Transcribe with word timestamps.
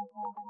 know 0.00 0.49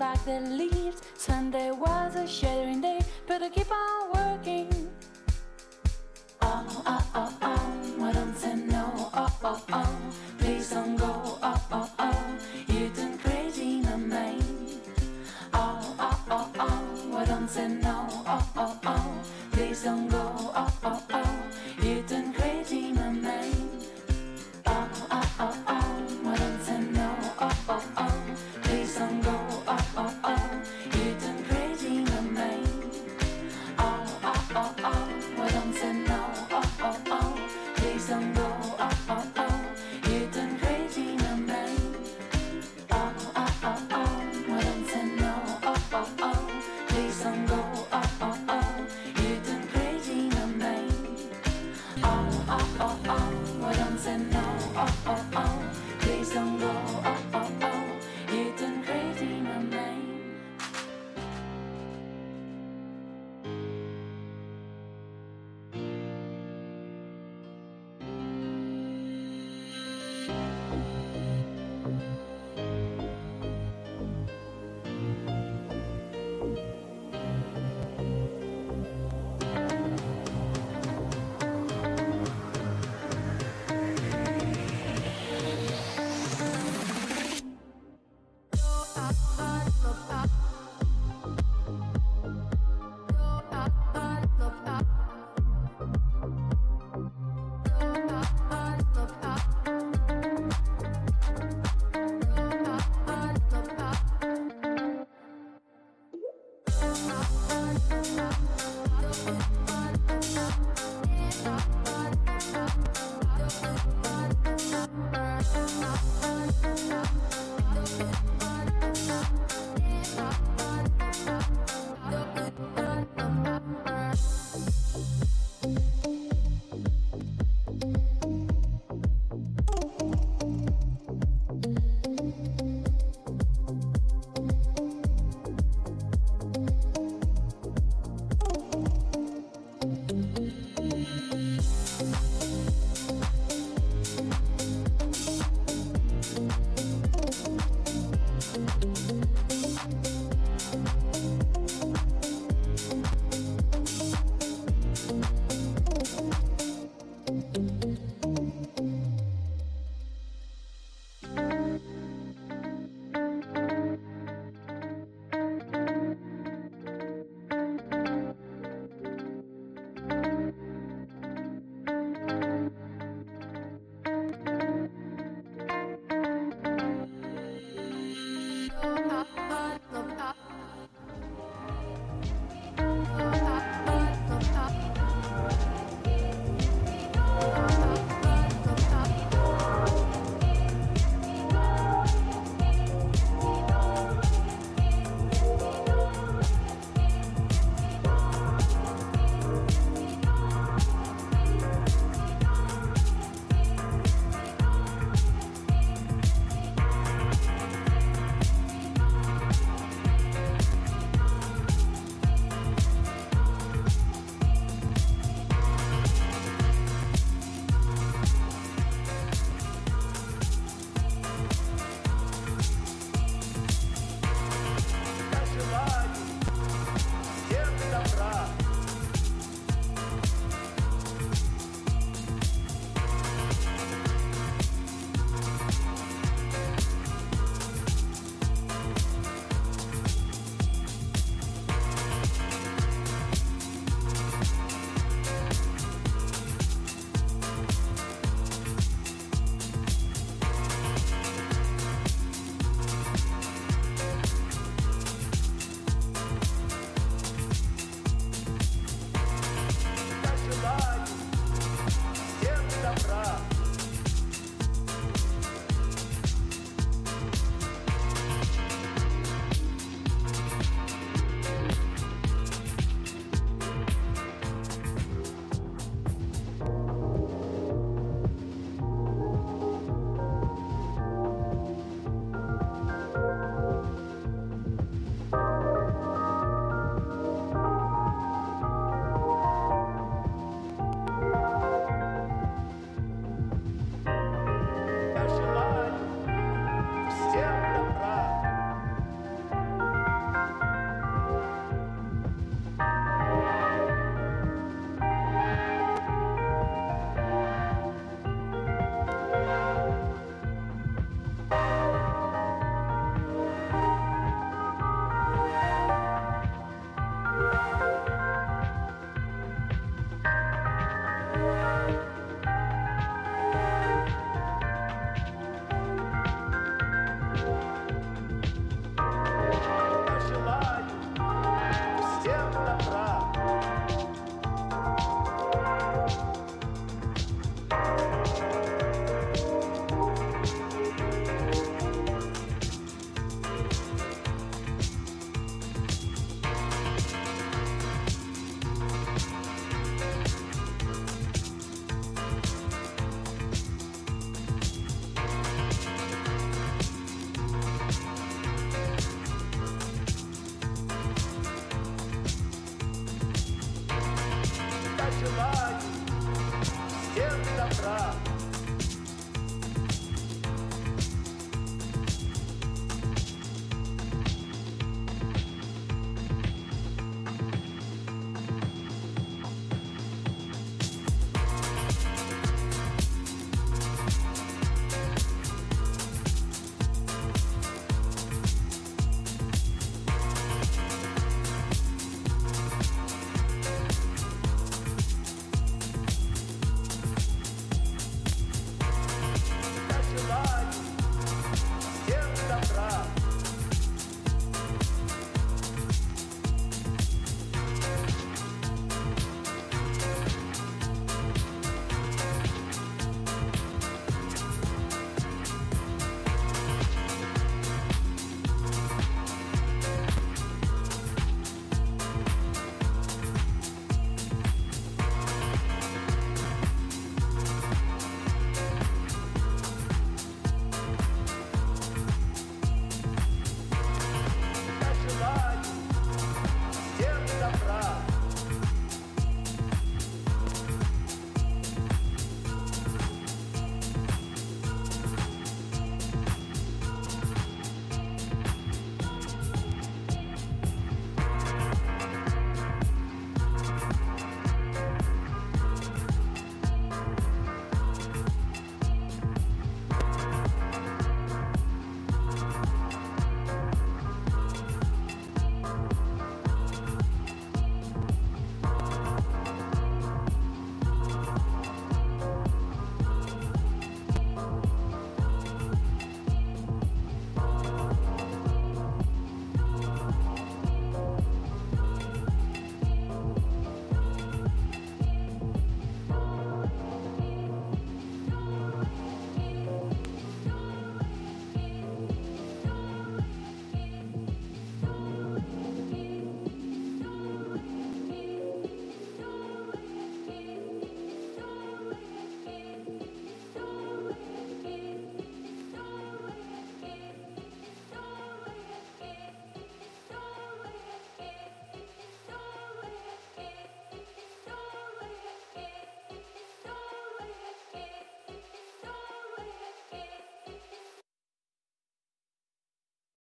Bye. 0.00 0.59